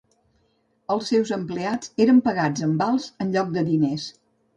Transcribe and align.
Els 0.93 1.09
seus 1.11 1.33
empleats 1.35 1.91
eren 2.05 2.21
pagats 2.29 2.65
en 2.69 2.73
vals 2.79 3.05
en 3.27 3.35
lloc 3.37 3.53
de 3.59 3.65
diners. 3.69 4.09